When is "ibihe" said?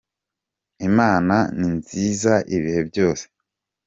2.55-2.81